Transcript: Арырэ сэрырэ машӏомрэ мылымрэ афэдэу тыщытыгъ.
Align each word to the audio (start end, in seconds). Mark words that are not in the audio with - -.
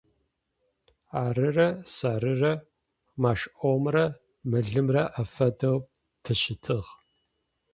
Арырэ 1.23 1.67
сэрырэ 1.95 2.53
машӏомрэ 3.21 4.05
мылымрэ 4.49 5.03
афэдэу 5.21 5.77
тыщытыгъ. 6.23 6.89